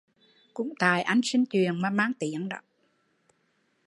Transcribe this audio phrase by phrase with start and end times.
[0.53, 2.49] Cũng tại anh sinh chuyện mà mang tiếng